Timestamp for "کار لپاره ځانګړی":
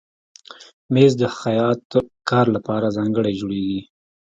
2.29-3.33